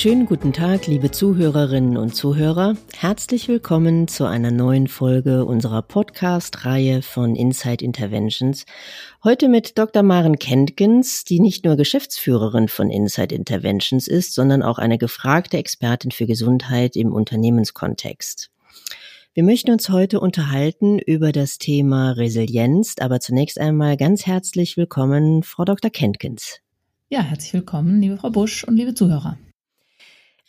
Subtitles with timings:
[0.00, 2.76] Schönen guten Tag, liebe Zuhörerinnen und Zuhörer.
[2.96, 8.64] Herzlich willkommen zu einer neuen Folge unserer Podcast-Reihe von Inside Interventions.
[9.24, 10.04] Heute mit Dr.
[10.04, 16.12] Maren Kentgens, die nicht nur Geschäftsführerin von Inside Interventions ist, sondern auch eine gefragte Expertin
[16.12, 18.52] für Gesundheit im Unternehmenskontext.
[19.34, 25.42] Wir möchten uns heute unterhalten über das Thema Resilienz, aber zunächst einmal ganz herzlich willkommen,
[25.42, 25.90] Frau Dr.
[25.90, 26.60] Kentgens.
[27.10, 29.36] Ja, herzlich willkommen, liebe Frau Busch und liebe Zuhörer.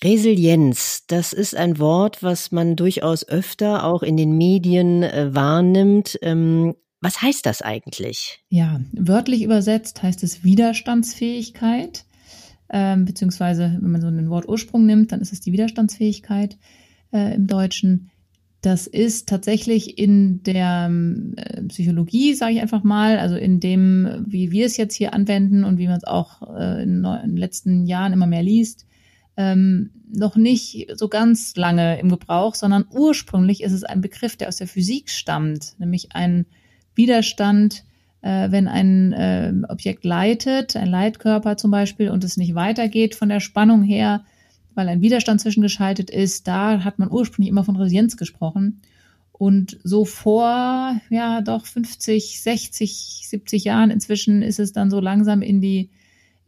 [0.03, 6.17] Resilienz, das ist ein Wort, was man durchaus öfter auch in den Medien äh, wahrnimmt.
[6.21, 8.43] Ähm, was heißt das eigentlich?
[8.49, 12.05] Ja, wörtlich übersetzt heißt es Widerstandsfähigkeit,
[12.69, 16.57] ähm, beziehungsweise wenn man so einen Wortursprung nimmt, dann ist es die Widerstandsfähigkeit
[17.11, 18.09] äh, im Deutschen.
[18.61, 20.91] Das ist tatsächlich in der
[21.35, 25.63] äh, Psychologie, sage ich einfach mal, also in dem, wie wir es jetzt hier anwenden
[25.63, 28.85] und wie man es auch äh, in den letzten Jahren immer mehr liest,
[29.39, 34.49] ähm, noch nicht so ganz lange im Gebrauch, sondern ursprünglich ist es ein Begriff, der
[34.49, 36.45] aus der Physik stammt, nämlich ein
[36.93, 37.85] Widerstand,
[38.21, 43.29] äh, wenn ein äh, Objekt leitet, ein Leitkörper zum Beispiel, und es nicht weitergeht von
[43.29, 44.25] der Spannung her,
[44.75, 48.81] weil ein Widerstand zwischengeschaltet ist, da hat man ursprünglich immer von Resilienz gesprochen.
[49.31, 55.41] Und so vor, ja, doch 50, 60, 70 Jahren inzwischen ist es dann so langsam
[55.41, 55.91] in die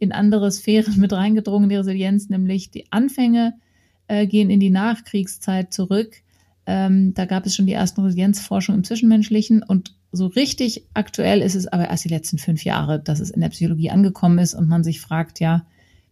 [0.02, 3.54] in andere Sphären mit reingedrungen, die Resilienz, nämlich die Anfänge
[4.08, 6.24] äh, gehen in die Nachkriegszeit zurück.
[6.66, 11.56] Ähm, da gab es schon die ersten Resilienzforschung im Zwischenmenschlichen und so richtig aktuell ist
[11.56, 14.68] es aber erst die letzten fünf Jahre, dass es in der Psychologie angekommen ist und
[14.68, 15.66] man sich fragt, ja,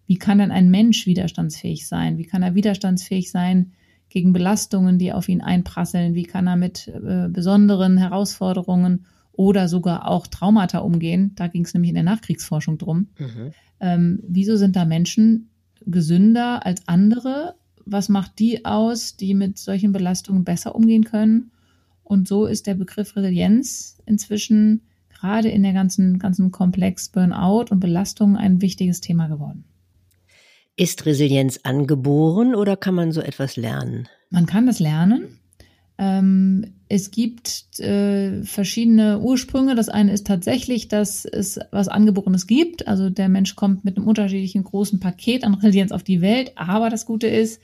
[0.06, 2.20] wie kann denn ein Mensch widerstandsfähig sein?
[2.20, 3.72] Wie kann er widerstandsfähig sein
[4.10, 6.14] gegen Belastungen, die auf ihn einprasseln?
[6.14, 9.08] Wie kann er mit äh, besonderen Herausforderungen
[9.39, 11.32] oder sogar auch Traumata umgehen?
[11.36, 13.08] Da ging es nämlich in der Nachkriegsforschung drum.
[13.17, 13.54] Mhm.
[13.80, 15.50] Ähm, wieso sind da Menschen
[15.86, 17.55] gesünder als andere?
[17.86, 21.52] Was macht die aus, die mit solchen Belastungen besser umgehen können?
[22.04, 27.80] Und so ist der Begriff Resilienz inzwischen gerade in der ganzen, ganzen Komplex Burnout und
[27.80, 29.64] Belastung ein wichtiges Thema geworden.
[30.76, 34.10] Ist Resilienz angeboren oder kann man so etwas lernen?
[34.32, 35.39] Man kann das lernen.
[35.99, 39.76] Ähm, es gibt äh, verschiedene Ursprünge.
[39.76, 42.87] Das eine ist tatsächlich, dass es was Angeborenes gibt.
[42.87, 46.54] Also der Mensch kommt mit einem unterschiedlichen großen Paket an Resilienz auf die Welt.
[46.55, 47.61] Aber das Gute ist,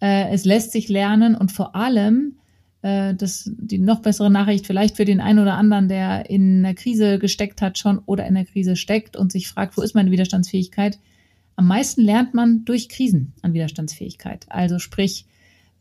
[0.00, 2.36] äh, es lässt sich lernen und vor allem,
[2.80, 6.74] äh, das, die noch bessere Nachricht vielleicht für den einen oder anderen, der in einer
[6.74, 10.10] Krise gesteckt hat schon oder in der Krise steckt und sich fragt, wo ist meine
[10.10, 10.98] Widerstandsfähigkeit?
[11.56, 14.46] Am meisten lernt man durch Krisen an Widerstandsfähigkeit.
[14.48, 15.26] Also sprich,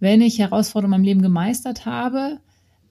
[0.03, 2.39] wenn ich Herausforderungen meinem Leben gemeistert habe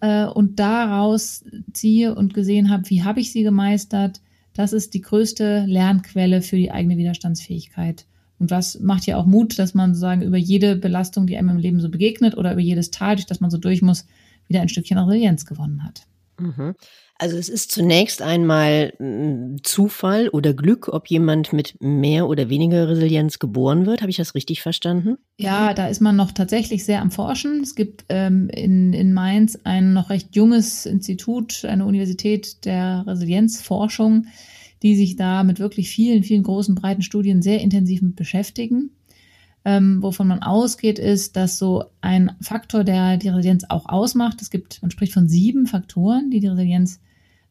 [0.01, 4.23] äh, und daraus ziehe und gesehen habe, wie habe ich sie gemeistert,
[4.55, 8.07] das ist die größte Lernquelle für die eigene Widerstandsfähigkeit.
[8.39, 11.59] Und was macht ja auch Mut, dass man sozusagen über jede Belastung, die einem im
[11.59, 14.07] Leben so begegnet oder über jedes Tal, durch das man so durch muss,
[14.49, 16.07] wieder ein Stückchen Resilienz gewonnen hat.
[16.43, 16.75] Mhm.
[17.19, 22.89] Also es ist zunächst einmal hm, Zufall oder Glück, ob jemand mit mehr oder weniger
[22.89, 24.01] Resilienz geboren wird.
[24.01, 25.19] Habe ich das richtig verstanden?
[25.39, 27.61] Ja, da ist man noch tatsächlich sehr am Forschen.
[27.63, 34.27] Es gibt ähm, in, in Mainz ein noch recht junges Institut, eine Universität der Resilienzforschung,
[34.83, 38.91] die sich da mit wirklich vielen, vielen großen, breiten Studien sehr intensiv beschäftigen.
[39.65, 44.51] Ähm, wovon man ausgeht, ist, dass so ein Faktor, der die Resilienz auch ausmacht, es
[44.51, 47.01] gibt, man spricht von sieben Faktoren, die die Resilienz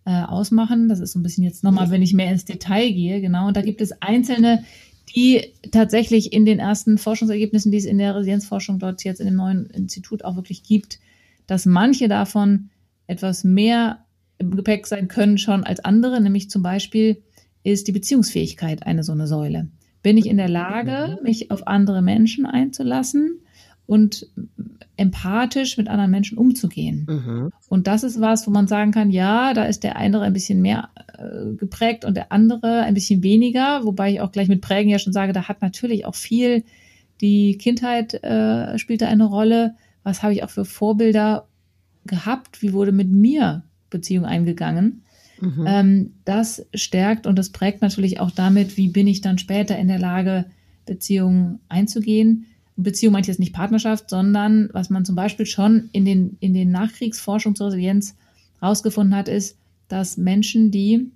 [0.05, 0.89] äh, ausmachen.
[0.89, 3.47] Das ist so ein bisschen jetzt nochmal, wenn ich mehr ins Detail gehe, genau.
[3.47, 4.66] Und da gibt es einzelne,
[5.16, 9.35] die tatsächlich in den ersten Forschungsergebnissen, die es in der Resilienzforschung dort jetzt in dem
[9.35, 11.00] neuen Institut auch wirklich gibt,
[11.47, 12.69] dass manche davon
[13.07, 14.05] etwas mehr
[14.38, 17.21] im Gepäck sein können schon als andere, nämlich zum Beispiel
[17.63, 19.67] ist die Beziehungsfähigkeit eine so eine Säule.
[20.01, 21.24] Bin ich in der Lage, mhm.
[21.24, 23.42] mich auf andere Menschen einzulassen?
[23.92, 24.27] und
[24.95, 27.06] empathisch mit anderen Menschen umzugehen.
[27.09, 27.51] Mhm.
[27.68, 30.62] Und das ist was, wo man sagen kann, ja, da ist der eine ein bisschen
[30.62, 30.88] mehr
[31.18, 34.98] äh, geprägt und der andere ein bisschen weniger, wobei ich auch gleich mit Prägen ja
[34.98, 36.63] schon sage, da hat natürlich auch viel
[37.19, 39.75] die Kindheit äh, spielt da eine Rolle.
[40.03, 41.48] Was habe ich auch für Vorbilder
[42.06, 42.62] gehabt?
[42.62, 45.03] Wie wurde mit mir Beziehung eingegangen?
[45.41, 45.65] Mhm.
[45.67, 49.88] Ähm, das stärkt und das prägt natürlich auch damit, wie bin ich dann später in
[49.88, 50.45] der Lage,
[50.85, 52.45] Beziehungen einzugehen.
[52.75, 56.71] Beziehung meint jetzt nicht Partnerschaft, sondern was man zum Beispiel schon in den, in den
[56.71, 58.15] Nachkriegsforschungen zur Resilienz
[58.61, 59.57] rausgefunden hat, ist,
[59.88, 61.11] dass Menschen, die,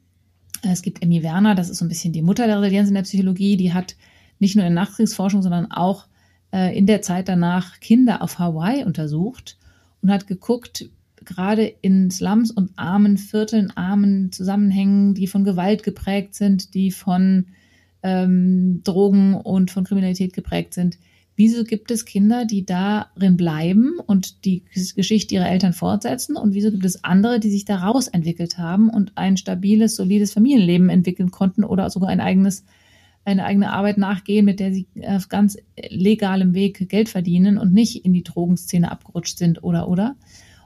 [0.63, 2.95] äh, es gibt Emmy Werner, das ist so ein bisschen die Mutter der Resilienz in
[2.95, 3.95] der Psychologie, die hat
[4.39, 6.07] nicht nur in Nachkriegsforschung, sondern auch
[6.51, 9.57] äh, in der Zeit danach Kinder auf Hawaii untersucht
[10.01, 10.89] und hat geguckt,
[11.25, 17.47] gerade in Slums und armen Vierteln, armen Zusammenhängen, die von Gewalt geprägt sind, die von
[18.03, 20.97] ähm, Drogen und von Kriminalität geprägt sind.
[21.37, 24.63] Wieso gibt es Kinder, die darin bleiben und die
[24.95, 26.37] Geschichte ihrer Eltern fortsetzen?
[26.37, 30.89] Und wieso gibt es andere, die sich daraus entwickelt haben und ein stabiles, solides Familienleben
[30.89, 32.63] entwickeln konnten oder sogar ein eigenes,
[33.25, 35.57] eine eigene Arbeit nachgehen, mit der sie auf ganz
[35.89, 40.15] legalem Weg Geld verdienen und nicht in die Drogenszene abgerutscht sind oder oder?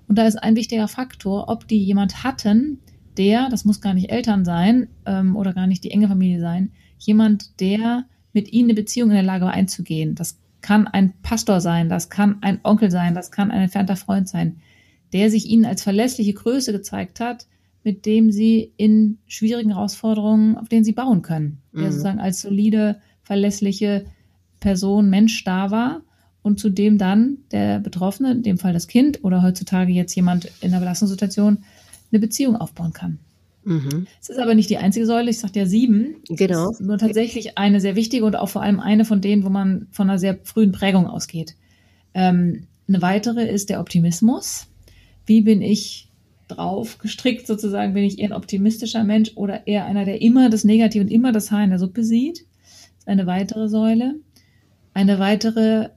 [0.09, 2.79] Und da ist ein wichtiger Faktor, ob die jemand hatten,
[3.15, 6.71] der, das muss gar nicht Eltern sein ähm, oder gar nicht die enge Familie sein,
[6.97, 10.15] jemand, der mit ihnen eine Beziehung in der Lage war einzugehen.
[10.15, 14.27] Das kann ein Pastor sein, das kann ein Onkel sein, das kann ein entfernter Freund
[14.27, 14.57] sein,
[15.13, 17.45] der sich ihnen als verlässliche Größe gezeigt hat,
[17.83, 21.61] mit dem sie in schwierigen Herausforderungen, auf denen sie bauen können.
[21.71, 21.81] Mhm.
[21.81, 24.05] Der sozusagen als solide, verlässliche
[24.59, 26.01] Person, Mensch da war
[26.41, 30.51] und zu dem dann der Betroffene, in dem Fall das Kind oder heutzutage jetzt jemand
[30.61, 31.63] in einer Belastungssituation,
[32.11, 33.19] eine Beziehung aufbauen kann.
[33.63, 34.07] Mhm.
[34.21, 36.15] Es ist aber nicht die einzige Säule, ich sagte ja sieben.
[36.29, 36.71] Genau.
[36.79, 40.09] nur tatsächlich eine sehr wichtige und auch vor allem eine von denen, wo man von
[40.09, 41.55] einer sehr frühen Prägung ausgeht.
[42.13, 44.67] Ähm, eine weitere ist der Optimismus.
[45.25, 46.09] Wie bin ich
[46.47, 47.93] drauf gestrickt sozusagen?
[47.93, 51.31] Bin ich eher ein optimistischer Mensch oder eher einer, der immer das Negative und immer
[51.31, 52.39] das Haar in der Suppe sieht?
[52.39, 54.15] Das ist eine weitere Säule.
[54.95, 55.89] Eine weitere,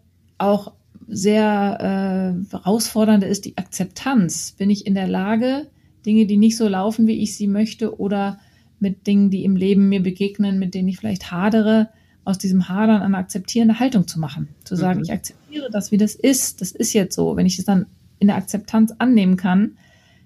[0.43, 0.73] auch
[1.09, 4.53] sehr äh, herausfordernde ist die Akzeptanz.
[4.53, 5.69] Bin ich in der Lage,
[6.05, 8.39] Dinge, die nicht so laufen, wie ich sie möchte oder
[8.79, 11.89] mit Dingen, die im Leben mir begegnen, mit denen ich vielleicht hadere,
[12.25, 14.49] aus diesem Hadern eine akzeptierende Haltung zu machen.
[14.65, 15.05] Zu sagen, mhm.
[15.05, 16.61] ich akzeptiere das, wie das ist.
[16.61, 17.37] Das ist jetzt so.
[17.37, 17.87] Wenn ich es dann
[18.19, 19.77] in der Akzeptanz annehmen kann,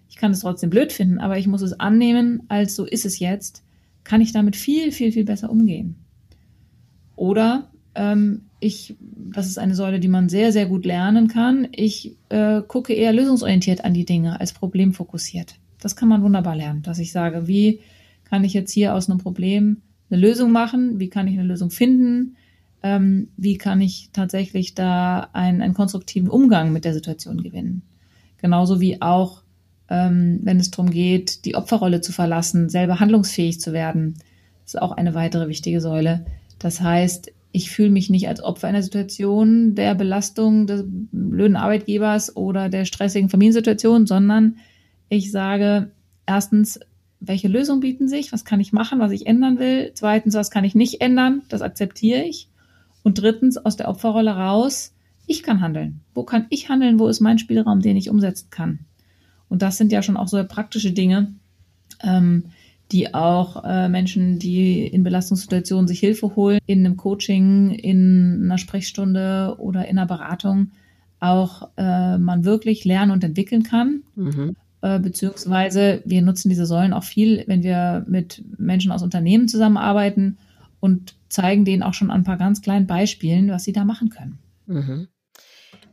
[0.08, 3.18] ich kann es trotzdem blöd finden, aber ich muss es annehmen, als so ist es
[3.18, 3.62] jetzt,
[4.04, 5.96] kann ich damit viel, viel, viel besser umgehen.
[7.16, 11.68] Oder ähm, ich, das ist eine Säule, die man sehr, sehr gut lernen kann.
[11.72, 15.56] Ich äh, gucke eher lösungsorientiert an die Dinge als problemfokussiert.
[15.80, 17.80] Das kann man wunderbar lernen, dass ich sage, wie
[18.24, 20.98] kann ich jetzt hier aus einem Problem eine Lösung machen?
[20.98, 22.36] Wie kann ich eine Lösung finden?
[22.82, 27.82] Ähm, wie kann ich tatsächlich da einen, einen konstruktiven Umgang mit der Situation gewinnen?
[28.38, 29.42] Genauso wie auch,
[29.88, 34.14] ähm, wenn es darum geht, die Opferrolle zu verlassen, selber handlungsfähig zu werden.
[34.64, 36.26] Das ist auch eine weitere wichtige Säule.
[36.58, 42.36] Das heißt, ich fühle mich nicht als Opfer einer Situation der Belastung des blöden Arbeitgebers
[42.36, 44.58] oder der stressigen Familiensituation, sondern
[45.08, 45.90] ich sage
[46.26, 46.78] erstens,
[47.18, 49.90] welche Lösungen bieten sich, was kann ich machen, was ich ändern will.
[49.94, 52.50] Zweitens, was kann ich nicht ändern, das akzeptiere ich.
[53.02, 54.92] Und drittens, aus der Opferrolle raus,
[55.26, 56.02] ich kann handeln.
[56.12, 56.98] Wo kann ich handeln?
[56.98, 58.80] Wo ist mein Spielraum, den ich umsetzen kann?
[59.48, 61.32] Und das sind ja schon auch so praktische Dinge,
[62.02, 62.50] ähm,
[62.92, 68.58] die auch äh, Menschen, die in Belastungssituationen sich Hilfe holen, in einem Coaching, in einer
[68.58, 70.70] Sprechstunde oder in einer Beratung
[71.18, 74.02] auch äh, man wirklich lernen und entwickeln kann.
[74.14, 74.56] Mhm.
[74.82, 80.38] Äh, beziehungsweise wir nutzen diese Säulen auch viel, wenn wir mit Menschen aus Unternehmen zusammenarbeiten
[80.78, 84.10] und zeigen denen auch schon an ein paar ganz kleinen Beispielen, was sie da machen
[84.10, 84.38] können.
[84.66, 85.08] Mhm.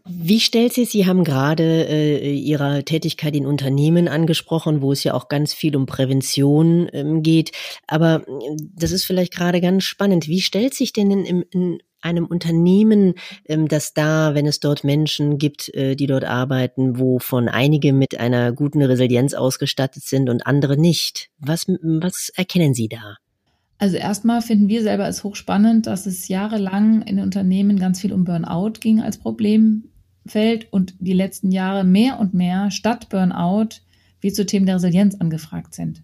[0.05, 5.13] Wie stellt sich, Sie haben gerade äh, Ihre Tätigkeit in Unternehmen angesprochen, wo es ja
[5.13, 7.51] auch ganz viel um Prävention ähm, geht.
[7.88, 10.27] Aber äh, das ist vielleicht gerade ganz spannend.
[10.27, 13.13] Wie stellt sich denn in, in einem Unternehmen,
[13.45, 18.19] ähm, das da, wenn es dort Menschen gibt, äh, die dort arbeiten, wovon einige mit
[18.19, 21.29] einer guten Resilienz ausgestattet sind und andere nicht?
[21.39, 23.15] Was, was erkennen Sie da?
[23.77, 28.24] Also erstmal finden wir selber es hochspannend, dass es jahrelang in Unternehmen ganz viel um
[28.24, 29.17] Burnout ging als
[30.25, 33.82] Problemfeld und die letzten Jahre mehr und mehr statt Burnout
[34.22, 36.01] wie zu Themen der Resilienz angefragt sind.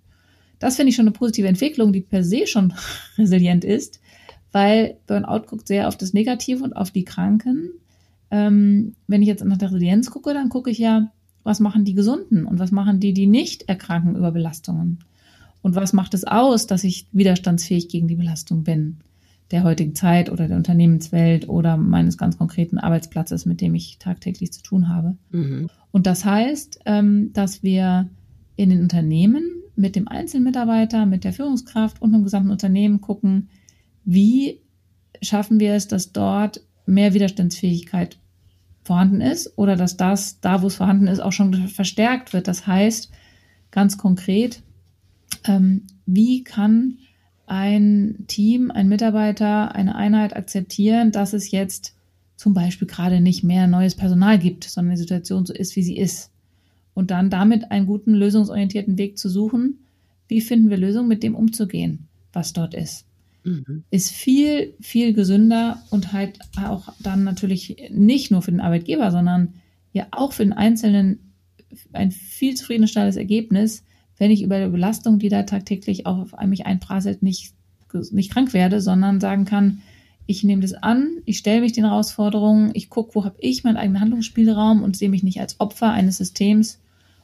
[0.60, 2.74] Das finde ich schon eine positive Entwicklung, die per se schon
[3.18, 4.00] resilient ist
[4.52, 7.72] weil Burnout guckt sehr auf das Negative und auf die Kranken.
[8.32, 11.12] Ähm, wenn ich jetzt nach der Resilienz gucke, dann gucke ich ja,
[11.44, 15.00] was machen die Gesunden und was machen die, die nicht erkranken über Belastungen?
[15.62, 18.98] Und was macht es aus, dass ich widerstandsfähig gegen die Belastung bin
[19.52, 24.54] der heutigen Zeit oder der Unternehmenswelt oder meines ganz konkreten Arbeitsplatzes, mit dem ich tagtäglich
[24.54, 25.18] zu tun habe?
[25.32, 25.70] Mhm.
[25.92, 28.10] Und das heißt, ähm, dass wir
[28.56, 29.44] in den Unternehmen
[29.76, 33.50] mit dem Einzelmitarbeiter, mit der Führungskraft und dem gesamten Unternehmen gucken,
[34.04, 34.60] wie
[35.22, 38.18] schaffen wir es, dass dort mehr Widerstandsfähigkeit
[38.84, 42.48] vorhanden ist oder dass das, da wo es vorhanden ist, auch schon verstärkt wird.
[42.48, 43.12] Das heißt,
[43.72, 44.62] ganz konkret,
[45.46, 46.98] ähm, wie kann
[47.50, 51.96] ein Team, ein Mitarbeiter, eine Einheit akzeptieren, dass es jetzt
[52.36, 55.98] zum Beispiel gerade nicht mehr neues Personal gibt, sondern die Situation so ist, wie sie
[55.98, 56.32] ist.
[56.94, 59.80] Und dann damit einen guten lösungsorientierten Weg zu suchen,
[60.28, 63.06] wie finden wir Lösungen, mit dem umzugehen, was dort ist
[63.44, 63.84] mhm.
[63.90, 69.56] ist viel, viel gesünder und halt auch dann natürlich nicht nur für den Arbeitgeber, sondern
[69.94, 71.20] ja auch für den Einzelnen
[71.94, 73.84] ein viel zufriedenstellendes Ergebnis,
[74.20, 77.54] wenn ich über die Belastung, die da tagtäglich auch auf mich einprasselt, nicht
[78.12, 79.82] nicht krank werde, sondern sagen kann,
[80.26, 83.78] ich nehme das an, ich stelle mich den Herausforderungen, ich gucke, wo habe ich meinen
[83.78, 86.80] eigenen Handlungsspielraum und sehe mich nicht als Opfer eines Systems.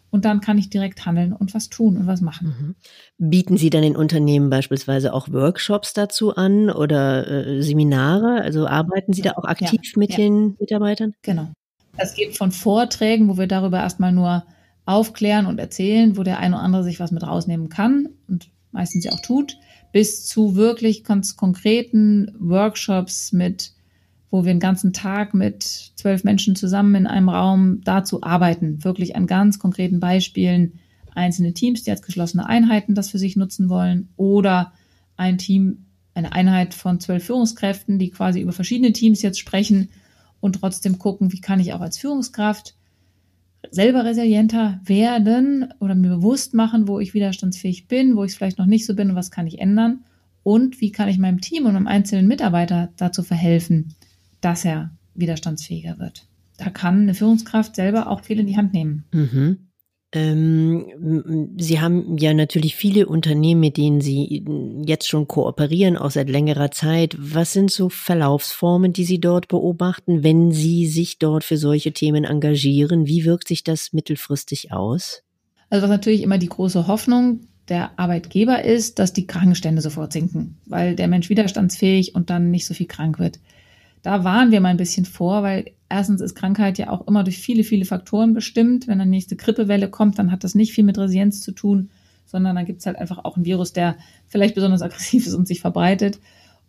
[0.09, 2.75] Und dann kann ich direkt handeln und was tun und was machen.
[3.19, 3.29] Mhm.
[3.29, 8.41] Bieten Sie dann in Unternehmen beispielsweise auch Workshops dazu an oder äh, Seminare?
[8.41, 10.17] Also arbeiten Sie da auch aktiv ja, mit ja.
[10.17, 11.13] den Mitarbeitern?
[11.21, 11.49] Genau.
[11.97, 14.45] Das geht von Vorträgen, wo wir darüber erstmal nur
[14.85, 19.03] aufklären und erzählen, wo der eine oder andere sich was mit rausnehmen kann und meistens
[19.03, 19.57] ja auch tut,
[19.91, 23.71] bis zu wirklich ganz konkreten Workshops mit,
[24.29, 29.15] wo wir einen ganzen Tag mit zwölf Menschen zusammen in einem Raum dazu arbeiten, wirklich
[29.15, 30.79] an ganz konkreten Beispielen.
[31.13, 34.73] Einzelne Teams, die als geschlossene Einheiten das für sich nutzen wollen oder
[35.15, 39.89] ein Team, eine Einheit von zwölf Führungskräften, die quasi über verschiedene Teams jetzt sprechen
[40.41, 42.75] und trotzdem gucken, wie kann ich auch als Führungskraft
[43.71, 48.57] selber resilienter werden oder mir bewusst machen, wo ich widerstandsfähig bin, wo ich es vielleicht
[48.57, 50.05] noch nicht so bin und was kann ich ändern
[50.43, 53.95] und wie kann ich meinem Team und meinem einzelnen Mitarbeiter dazu verhelfen,
[54.41, 56.27] dass er widerstandsfähiger wird.
[56.57, 59.05] Da kann eine Führungskraft selber auch viel in die Hand nehmen.
[59.11, 59.57] Mhm.
[60.15, 64.45] Ähm, Sie haben ja natürlich viele Unternehmen, mit denen Sie
[64.85, 67.15] jetzt schon kooperieren, auch seit längerer Zeit.
[67.19, 72.23] Was sind so Verlaufsformen, die Sie dort beobachten, wenn Sie sich dort für solche Themen
[72.23, 73.07] engagieren?
[73.07, 75.21] Wie wirkt sich das mittelfristig aus?
[75.69, 80.57] Also was natürlich immer die große Hoffnung der Arbeitgeber ist, dass die Krankenstände sofort sinken,
[80.65, 83.39] weil der Mensch widerstandsfähig und dann nicht so viel krank wird.
[84.05, 87.39] Da waren wir mal ein bisschen vor, weil erstens ist Krankheit ja auch immer durch
[87.39, 88.87] viele, viele Faktoren bestimmt.
[88.87, 91.89] Wenn eine nächste Grippewelle kommt, dann hat das nicht viel mit Resilienz zu tun,
[92.27, 93.97] sondern dann gibt es halt einfach auch ein Virus, der
[94.27, 96.19] vielleicht besonders aggressiv ist und sich verbreitet.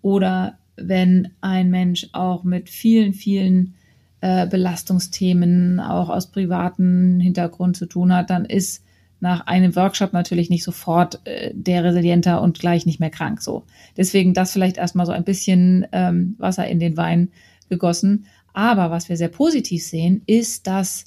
[0.01, 3.75] Oder wenn ein Mensch auch mit vielen, vielen
[4.23, 8.83] äh, Belastungsthemen auch aus privaten Hintergrund zu tun hat, dann ist
[9.21, 13.41] nach einem Workshop natürlich nicht sofort äh, der resilienter und gleich nicht mehr krank.
[13.41, 13.65] So.
[13.97, 17.31] Deswegen das vielleicht erstmal so ein bisschen ähm, Wasser in den Wein
[17.69, 18.27] gegossen.
[18.53, 21.05] Aber was wir sehr positiv sehen, ist, dass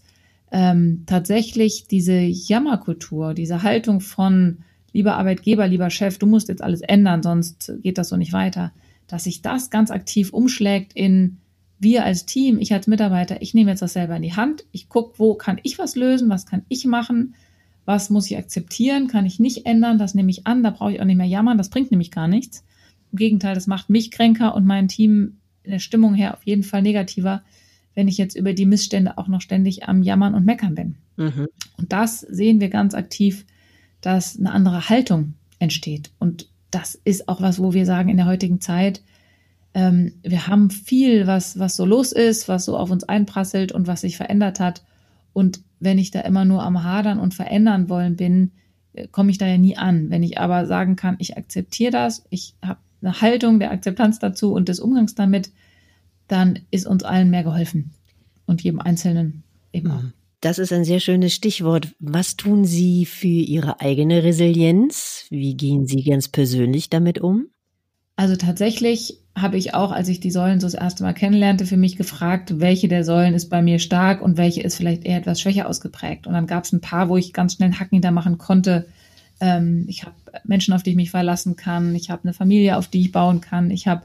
[0.51, 4.59] ähm, tatsächlich diese Jammerkultur, diese Haltung von
[4.91, 8.71] lieber Arbeitgeber, lieber Chef, du musst jetzt alles ändern, sonst geht das so nicht weiter,
[9.07, 11.37] dass sich das ganz aktiv umschlägt in
[11.79, 14.89] wir als Team, ich als Mitarbeiter, ich nehme jetzt das selber in die Hand, ich
[14.89, 17.35] gucke, wo kann ich was lösen, was kann ich machen,
[17.89, 21.01] was muss ich akzeptieren, kann ich nicht ändern, das nehme ich an, da brauche ich
[21.01, 22.63] auch nicht mehr jammern, das bringt nämlich gar nichts.
[23.11, 26.61] Im Gegenteil, das macht mich kränker und mein Team in der Stimmung her auf jeden
[26.61, 27.41] Fall negativer,
[27.95, 30.97] wenn ich jetzt über die Missstände auch noch ständig am Jammern und Meckern bin.
[31.17, 31.47] Mhm.
[31.77, 33.47] Und das sehen wir ganz aktiv,
[34.01, 36.11] dass eine andere Haltung entsteht.
[36.19, 39.01] Und das ist auch was, wo wir sagen in der heutigen Zeit,
[39.73, 43.87] ähm, wir haben viel, was, was so los ist, was so auf uns einprasselt und
[43.87, 44.83] was sich verändert hat.
[45.33, 48.51] Und wenn ich da immer nur am Hadern und verändern wollen bin,
[48.93, 50.09] äh, komme ich da ja nie an.
[50.09, 54.53] Wenn ich aber sagen kann, ich akzeptiere das, ich habe eine Haltung der Akzeptanz dazu
[54.53, 55.51] und des Umgangs damit,
[56.27, 57.91] dann ist uns allen mehr geholfen.
[58.45, 59.43] Und jedem Einzelnen
[59.73, 60.03] eben auch.
[60.41, 61.93] Das ist ein sehr schönes Stichwort.
[61.99, 65.25] Was tun Sie für Ihre eigene Resilienz?
[65.29, 67.47] Wie gehen Sie ganz persönlich damit um?
[68.15, 71.77] Also tatsächlich habe ich auch, als ich die Säulen so das erste Mal kennenlernte, für
[71.77, 75.41] mich gefragt, welche der Säulen ist bei mir stark und welche ist vielleicht eher etwas
[75.41, 76.27] schwächer ausgeprägt.
[76.27, 78.85] Und dann gab es ein paar, wo ich ganz schnell einen Hacken hintermachen konnte,
[79.39, 81.95] ähm, ich habe Menschen, auf die ich mich verlassen kann.
[81.95, 83.71] Ich habe eine Familie, auf die ich bauen kann.
[83.71, 84.03] Ich habe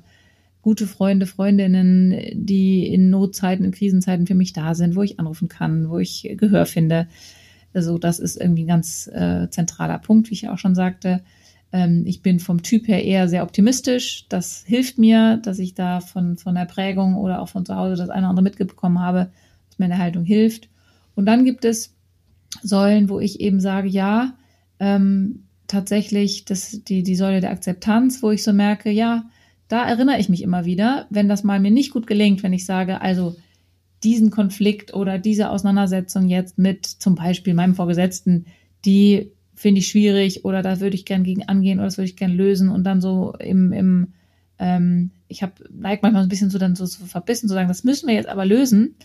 [0.62, 5.48] gute Freunde, Freundinnen, die in Notzeiten, in Krisenzeiten für mich da sind, wo ich anrufen
[5.48, 7.06] kann, wo ich Gehör finde.
[7.74, 11.20] Also das ist irgendwie ein ganz äh, zentraler Punkt, wie ich auch schon sagte.
[11.74, 14.26] Ähm, ich bin vom Typ her eher sehr optimistisch.
[14.28, 17.96] Das hilft mir, dass ich da von, von der Prägung oder auch von zu Hause
[17.96, 19.32] das eine oder andere mitbekommen habe,
[19.68, 20.68] was mir in der Haltung hilft.
[21.16, 21.92] Und dann gibt es
[22.62, 24.34] Säulen, wo ich eben sage, ja,
[24.78, 29.24] ähm, tatsächlich das, die, die Säule der Akzeptanz, wo ich so merke, ja,
[29.66, 32.66] da erinnere ich mich immer wieder, wenn das mal mir nicht gut gelingt, wenn ich
[32.66, 33.34] sage, also
[34.04, 38.46] diesen Konflikt oder diese Auseinandersetzung jetzt mit zum Beispiel meinem Vorgesetzten,
[38.84, 42.16] die finde ich schwierig oder da würde ich gern gegen angehen oder das würde ich
[42.16, 44.12] gern lösen und dann so im, im
[44.58, 47.84] ähm, ich habe neigt manchmal ein bisschen so dann so, so verbissen zu sagen, das
[47.84, 48.96] müssen wir jetzt aber lösen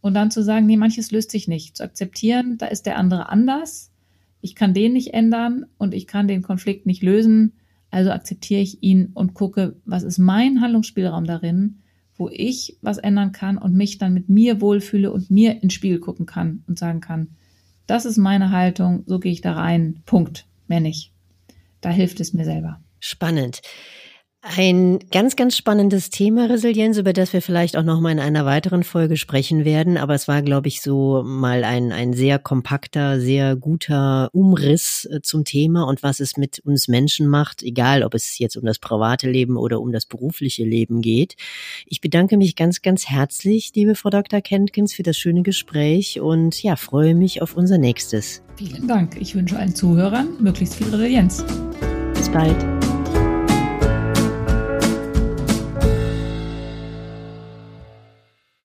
[0.00, 3.28] und dann zu sagen, nee, manches löst sich nicht, zu akzeptieren, da ist der andere
[3.28, 3.90] anders.
[4.40, 7.52] Ich kann den nicht ändern und ich kann den Konflikt nicht lösen,
[7.90, 11.78] also akzeptiere ich ihn und gucke, was ist mein Handlungsspielraum darin,
[12.16, 15.98] wo ich was ändern kann und mich dann mit mir wohlfühle und mir ins Spiel
[15.98, 17.28] gucken kann und sagen kann,
[17.86, 21.12] das ist meine Haltung, so gehe ich da rein, Punkt, mehr nicht.
[21.80, 22.80] Da hilft es mir selber.
[23.00, 23.62] Spannend.
[24.54, 28.46] Ein ganz, ganz spannendes Thema Resilienz, über das wir vielleicht auch noch mal in einer
[28.46, 29.96] weiteren Folge sprechen werden.
[29.96, 35.20] Aber es war, glaube ich, so mal ein, ein sehr kompakter, sehr guter Umriss äh,
[35.20, 38.78] zum Thema und was es mit uns Menschen macht, egal ob es jetzt um das
[38.78, 41.34] private Leben oder um das berufliche Leben geht.
[41.84, 44.40] Ich bedanke mich ganz, ganz herzlich, liebe Frau Dr.
[44.40, 48.42] Kentkins, für das schöne Gespräch und ja, freue mich auf unser nächstes.
[48.54, 49.20] Vielen Dank.
[49.20, 51.44] Ich wünsche allen Zuhörern möglichst viel Resilienz.
[52.14, 52.75] Bis bald.